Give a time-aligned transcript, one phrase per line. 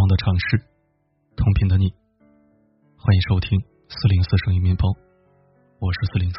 [0.00, 0.64] 同的城市，
[1.36, 1.92] 同频的你，
[2.96, 4.88] 欢迎收听四零四声音面包，
[5.78, 6.38] 我是四零四。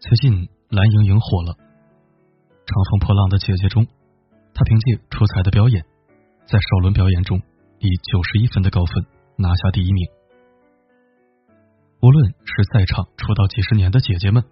[0.00, 1.52] 最近蓝盈莹火了，
[2.64, 3.86] 《乘风破浪的姐姐》中，
[4.54, 5.84] 她凭借出彩的表演，
[6.46, 7.36] 在首轮表演中
[7.76, 9.04] 以九十一分的高分
[9.36, 10.08] 拿下第一名。
[12.00, 14.42] 无论是在场出道几十年的姐姐们，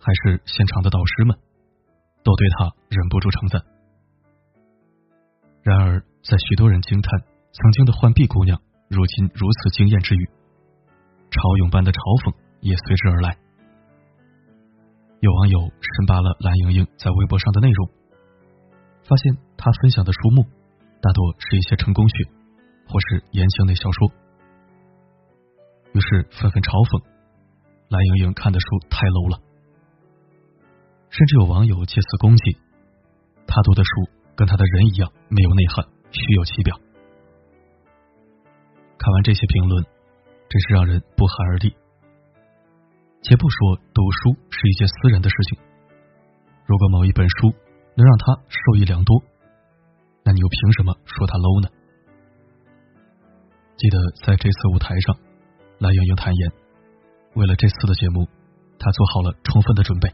[0.00, 1.38] 还是现场的导师们，
[2.24, 3.62] 都对她忍不住称赞。
[5.62, 7.20] 然而，在许多人惊叹
[7.52, 10.26] 曾经的浣碧姑娘如今如此惊艳之余，
[11.30, 13.38] 潮涌般的嘲讽也随之而来。
[15.20, 17.90] 有网友深扒了蓝盈莹在微博上的内容，
[19.06, 20.42] 发现她分享的书目
[21.00, 22.14] 大多是一些成功学
[22.90, 24.10] 或是言情类小说，
[25.94, 27.06] 于是纷纷嘲讽
[27.86, 29.38] 蓝盈莹看的书太 low 了，
[31.08, 32.58] 甚至有网友借此攻击
[33.46, 34.21] 她读的书。
[34.34, 36.78] 跟他的人一样没有内涵，虚有其表。
[38.98, 39.84] 看完这些评论，
[40.48, 41.74] 真是让人不寒而栗。
[43.22, 45.58] 且不说读书是一件私人的事情，
[46.66, 47.54] 如果某一本书
[47.94, 49.22] 能让他受益良多，
[50.24, 51.68] 那你又凭什么说他 low 呢？
[53.76, 55.16] 记得在这次舞台上，
[55.78, 56.52] 蓝盈莹坦言，
[57.34, 58.26] 为了这次的节目，
[58.78, 60.08] 她做好了充分的准备。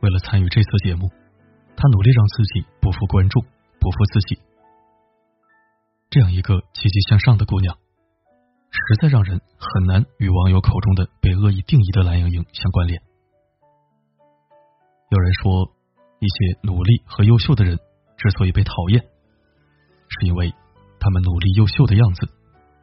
[0.00, 1.08] 为了参与这次节目。
[1.76, 3.42] 他努力让自己不负观众，
[3.80, 4.40] 不负自己。
[6.10, 7.76] 这样一个积极向上的姑娘，
[8.70, 13.02] 实在让人很难与网友口中的被恶意定义的蓝盈莹相关联。
[15.10, 15.74] 有人说，
[16.20, 17.78] 一些努力和优秀的人
[18.16, 19.02] 之所以被讨厌，
[20.08, 20.54] 是因为
[21.00, 22.28] 他们努力优秀的样子，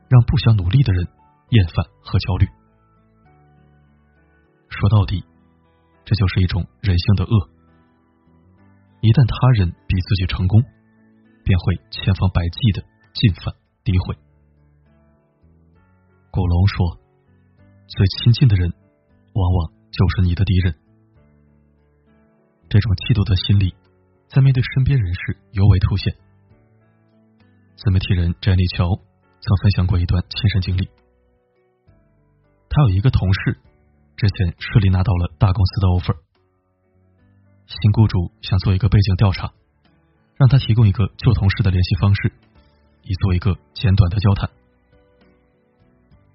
[0.09, 1.08] 让不想努力的人
[1.50, 2.48] 厌烦和焦虑。
[4.70, 5.23] 说到底，
[6.04, 7.49] 这就是一种人性的恶。
[9.02, 10.62] 一旦他人比自己成功，
[11.44, 12.86] 便会千方百计的
[13.17, 13.50] 进犯
[13.84, 14.14] 诋毁。
[16.30, 17.02] 古龙说
[17.89, 18.70] ：“最亲近的人，
[19.34, 20.78] 往往就是你的敌人。”
[22.70, 23.73] 这种嫉妒的心理，
[24.30, 26.14] 在面对身边人时尤为凸显。
[27.76, 30.86] 自媒体人詹妮乔曾分享过一段亲身经历：
[32.70, 33.58] 他有一个同事，
[34.16, 36.18] 之前顺利拿到了大公司的 offer。
[37.71, 39.54] 新雇主想做一个背景调查，
[40.36, 42.33] 让他提供一个旧同事的联系方式，
[43.04, 44.49] 以做一个简短的交谈。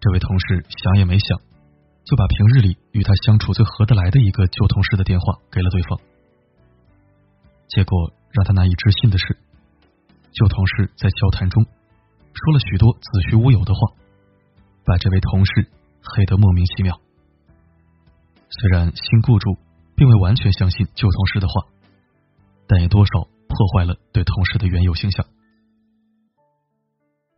[0.00, 1.38] 这位同事想也没想，
[2.04, 6.00] 就把平日里与他相处最合得来的一个旧同事的电话给了对方。
[7.68, 9.36] 结果让他难以置信的是，
[10.32, 11.62] 旧同事在交谈中
[12.32, 13.80] 说了许多子虚乌有的话，
[14.86, 15.68] 把这位同事
[16.00, 16.98] 黑得莫名其妙。
[18.48, 19.65] 虽然新雇主。
[19.96, 21.66] 并未完全相信旧同事的话，
[22.68, 25.26] 但也多少破坏了对同事的原有形象。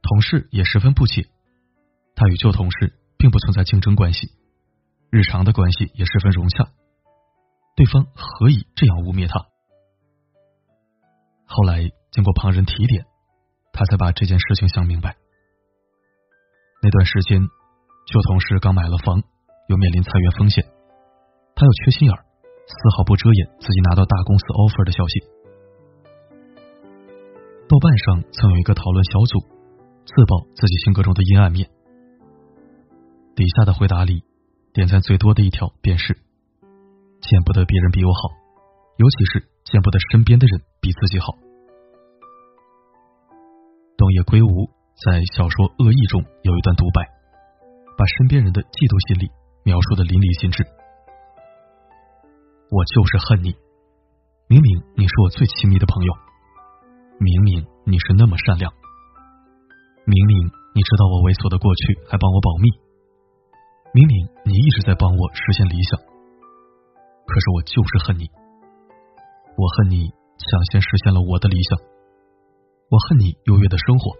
[0.02, 1.28] 同事也十分不解，
[2.14, 4.32] 他与旧同事并不存在竞争关系，
[5.10, 6.68] 日常的关系也十分融洽，
[7.76, 9.46] 对方何以这样污蔑他？
[11.46, 13.06] 后来经过旁人提点，
[13.72, 15.16] 他才把这件事情想明白。
[16.82, 17.40] 那段时间，
[18.06, 19.22] 旧同事刚买了房，
[19.68, 20.64] 又面临裁员风险，
[21.54, 22.24] 他又缺心眼儿。
[22.68, 25.24] 丝毫不遮掩自己拿到大公司 offer 的消息。
[27.68, 29.40] 豆瓣上曾有一个讨论小组，
[30.04, 31.68] 自曝自己性格中的阴暗面。
[33.34, 34.24] 底下的回答里，
[34.72, 36.16] 点赞最多的一条便是：
[37.20, 38.20] 见不得别人比我好，
[38.96, 41.36] 尤其是见不得身边的人比自己好。
[43.96, 44.70] 东野圭吾
[45.04, 47.04] 在小说《恶意》中有一段独白，
[47.96, 49.30] 把身边人的嫉妒心理
[49.64, 50.64] 描述的淋漓尽致。
[52.70, 53.56] 我就是恨你，
[54.46, 56.12] 明明你是我最亲密的朋友，
[57.18, 58.70] 明明你是那么善良，
[60.04, 60.36] 明明
[60.76, 62.68] 你知道我猥琐的过去还帮我保密，
[63.96, 64.12] 明明
[64.44, 65.96] 你一直在帮我实现理想，
[67.24, 68.28] 可是我就是恨你，
[69.56, 71.80] 我恨你抢先实现了我的理想，
[72.92, 74.12] 我恨你优越的生活，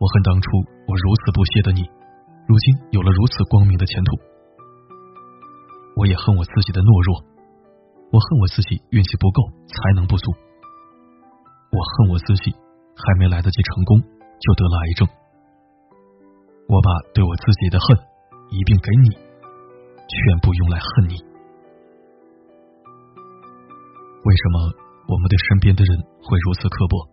[0.00, 0.48] 我恨当初
[0.88, 1.84] 我如此不屑的你，
[2.48, 4.35] 如今有了如此光明的前途。
[5.96, 7.24] 我也恨我自己的懦弱，
[8.12, 10.28] 我恨我自己运气不够，才能不足。
[11.72, 12.52] 我恨我自己
[12.92, 14.04] 还没来得及成功
[14.36, 15.08] 就得了癌症。
[16.68, 17.96] 我把对我自己的恨
[18.52, 21.16] 一并给你，全部用来恨你。
[24.20, 24.56] 为什么
[25.08, 27.08] 我们对身边的人会如此刻薄？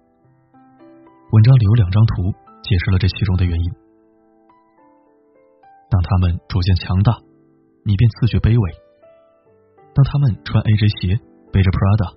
[1.31, 3.68] 文章里有两张图解释了这其中的原因。
[5.88, 7.31] 当他们逐渐强大。
[7.85, 8.65] 你便自觉卑微。
[9.94, 11.19] 当他们穿 AJ 鞋，
[11.51, 12.15] 背着 Prada，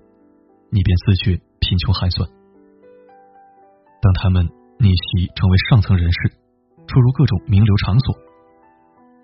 [0.71, 2.23] 你便自觉贫穷寒酸。
[4.01, 4.47] 当他们
[4.79, 6.31] 逆袭成为上层人士，
[6.87, 8.15] 出入各种名流场所，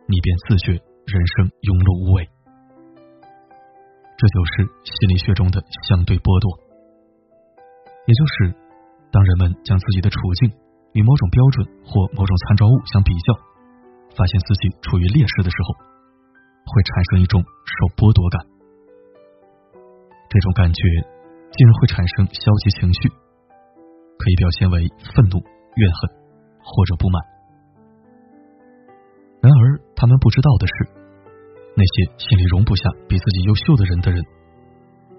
[0.06, 0.74] 你便自觉
[1.08, 2.28] 人生庸碌无为。
[4.20, 6.48] 这就是心理学中的相对剥夺，
[8.06, 8.52] 也就是
[9.12, 10.52] 当人们将自己的处境
[10.92, 13.34] 与某种标准或某种参照物相比较，
[14.16, 15.68] 发现自己处于劣势的时候，
[16.74, 18.42] 会产生一种受剥夺感。
[20.28, 20.82] 这种感觉
[21.54, 23.10] 竟然会产生消极情绪，
[24.18, 25.38] 可以表现为愤怒、
[25.78, 25.98] 怨恨
[26.66, 27.22] 或者不满。
[29.46, 31.06] 然而，他们不知道的是。
[31.76, 34.24] 那些心里容不下比自己优秀的人的人，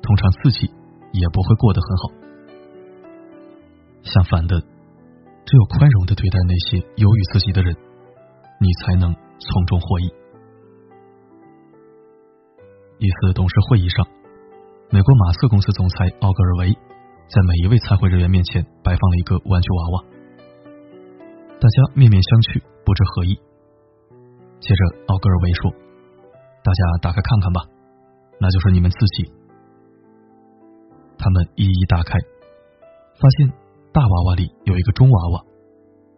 [0.00, 0.70] 通常自己
[1.10, 2.02] 也不会过得很好。
[4.02, 4.60] 相反的，
[5.44, 7.74] 只有宽容的对待那些优于自己的人，
[8.60, 10.14] 你才能从中获益。
[13.04, 14.06] 一次董事会议上，
[14.88, 16.72] 美国马斯公司总裁奥格尔维
[17.28, 20.04] 在每一位参会人员面前摆放了一个玩具娃娃，
[21.60, 23.36] 大家面面相觑，不知何意。
[24.58, 25.70] 接着，奥格尔维说。
[26.64, 27.60] 大家打开看看吧，
[28.40, 29.30] 那就是你们自己。
[31.18, 32.18] 他们一一打开，
[33.20, 33.52] 发现
[33.92, 35.44] 大娃娃里有一个中娃娃，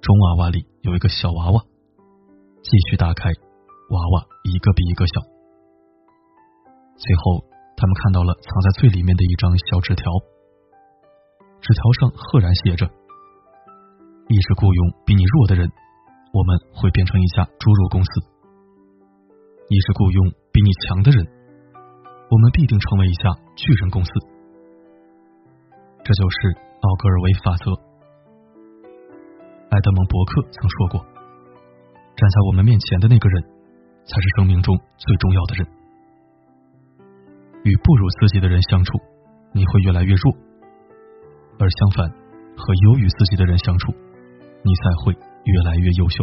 [0.00, 1.60] 中娃娃里有一个小娃娃。
[2.62, 3.28] 继续打开，
[3.90, 5.35] 娃娃一个比一个小。
[6.96, 7.44] 最后，
[7.76, 10.08] 他们看到了藏在最里面的一张小纸条，
[11.60, 12.88] 纸条上赫然写着
[14.32, 15.68] ：“一直雇佣比你弱的人，
[16.32, 18.10] 我们会变成一家猪肉公司。”
[19.68, 21.20] 你是雇佣比你强的人，
[22.30, 24.10] 我们必定成为一家巨人公司。
[26.02, 27.70] 这就是奥格尔维法则。
[29.68, 31.04] 埃德蒙·伯克曾说过
[32.16, 33.42] ：“站在我们面前的那个人，
[34.06, 35.68] 才是生命中最重要的人。”
[37.66, 38.94] 与不如自己的人相处，
[39.52, 40.30] 你会越来越弱；
[41.58, 42.06] 而相反，
[42.54, 43.90] 和优于自己的人相处，
[44.62, 46.22] 你才会越来越优秀。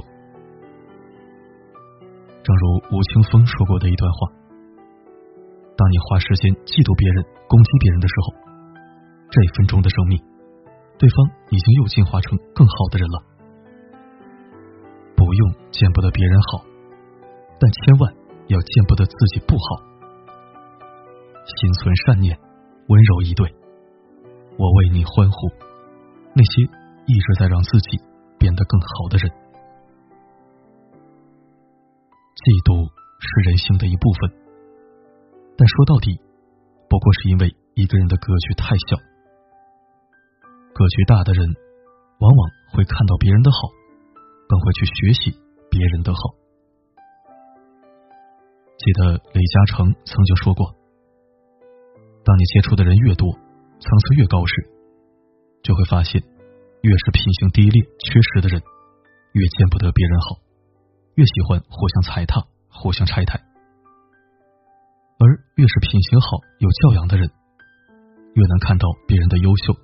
[2.43, 2.63] 正如
[2.95, 4.31] 吴青峰说过的一段话
[5.75, 7.19] ：“当你花时间嫉妒别人、
[7.51, 8.27] 攻击别人的时候，
[9.27, 10.15] 这一分钟的生命，
[10.95, 13.19] 对方已经又进化成更好的人了。
[15.19, 15.41] 不用
[15.75, 16.63] 见不得别人好，
[17.59, 18.15] 但千万
[18.47, 19.91] 要见不得自己不好。
[21.45, 22.39] 心存善念，
[22.87, 23.53] 温柔以对，
[24.57, 25.49] 我为你欢呼。
[26.35, 26.61] 那些
[27.05, 27.99] 一直在让自己
[28.39, 29.29] 变得更好的人。”
[32.43, 34.31] 嫉妒是人性的一部分，
[35.55, 36.19] 但说到底，
[36.89, 38.97] 不过是因为一个人的格局太小。
[40.73, 41.47] 格局大的人，
[42.19, 42.41] 往往
[42.73, 43.69] 会看到别人的好，
[44.49, 45.31] 更会去学习
[45.69, 46.19] 别人的好。
[48.75, 50.75] 记得李嘉诚曾经说过
[52.25, 54.53] ：“当你接触的人越多，层次越高时，
[55.61, 56.21] 就会发现，
[56.81, 58.61] 越是品行低劣、缺失的人，
[59.33, 60.37] 越见不得别人好。”
[61.15, 63.39] 越喜欢互相踩踏、互相拆台，
[65.19, 67.29] 而越是品行好、有教养的人，
[68.33, 69.75] 越能看到别人的优秀，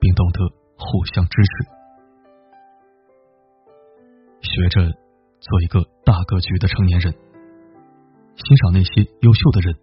[0.00, 0.40] 并懂得
[0.78, 1.50] 互相支持。
[4.40, 4.96] 学着
[5.40, 9.76] 做一个大格局的成年人，欣赏那些优秀的人，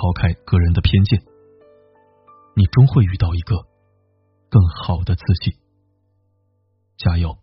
[0.00, 1.20] 抛开个人的偏见，
[2.56, 3.66] 你终会遇到一个
[4.48, 5.58] 更好的自己。
[6.96, 7.36] 加油！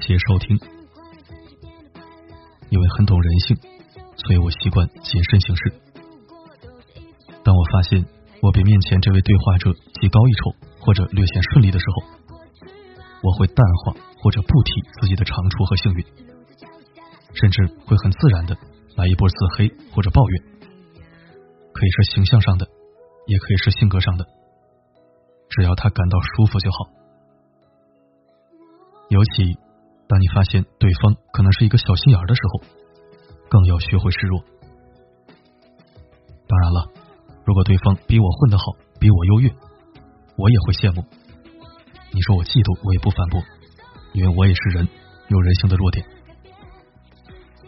[0.00, 0.58] 谢收听。
[2.70, 3.56] 因为很懂人性，
[4.16, 5.74] 所以我习惯谨慎行事。
[7.44, 8.06] 当我发现
[8.40, 12.04] 我比面前这位对话者技高一筹或者略显顺利的时候，
[13.22, 16.04] 我会淡化或者不提自己的长处和幸运，
[17.34, 18.56] 甚至会很自然的
[18.96, 20.42] 来一波自黑或者抱怨，
[21.72, 22.66] 可以是形象上的，
[23.26, 24.24] 也可以是性格上的，
[25.50, 26.78] 只要他感到舒服就好。
[29.10, 29.58] 尤其
[30.12, 32.60] 当你发现对方可能是一个小心眼儿的时候，
[33.48, 34.44] 更要学会示弱。
[36.46, 36.90] 当然了，
[37.46, 38.64] 如果对方比我混得好，
[39.00, 39.48] 比我优越，
[40.36, 41.02] 我也会羡慕。
[42.12, 43.40] 你说我嫉妒，我也不反驳，
[44.12, 44.86] 因为我也是人，
[45.28, 46.04] 有人性的弱点。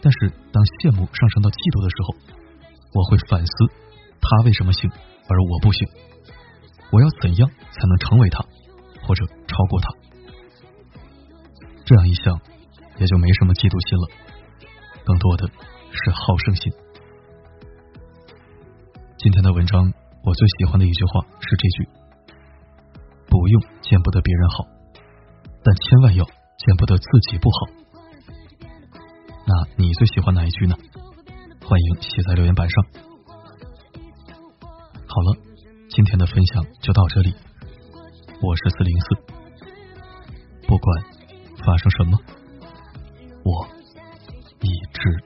[0.03, 2.13] 但是当羡慕上升到嫉妒的时候，
[2.93, 3.53] 我会反思
[4.21, 4.85] 他为什么行，
[5.25, 5.81] 而我不行，
[6.91, 8.45] 我要怎样才能成为他，
[9.01, 9.89] 或者超过他？
[11.85, 12.33] 这样一想，
[12.97, 14.05] 也就没什么嫉妒心了，
[15.05, 15.45] 更多的
[15.93, 16.73] 是好胜心。
[19.21, 19.93] 今天的文章，
[20.25, 21.85] 我最喜欢的一句话是这句：
[23.29, 24.65] 不用见不得别人好，
[25.61, 27.57] 但千万要见不得自己不好。
[29.45, 30.73] 那你最喜欢哪一句呢？
[31.61, 32.83] 欢迎写在留言板上。
[35.05, 35.37] 好了，
[35.89, 37.29] 今天的分享就到这里。
[38.41, 39.07] 我是四零四，
[40.67, 41.05] 不管
[41.65, 42.17] 发生什么，
[43.43, 43.67] 我
[44.61, 45.23] 一直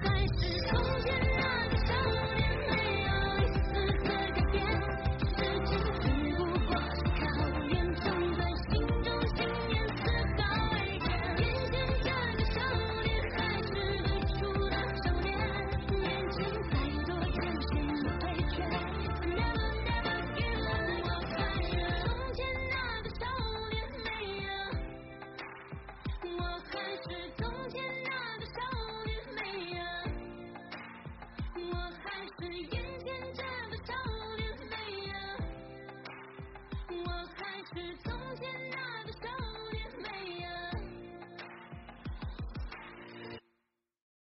[0.00, 1.41] 还是从前。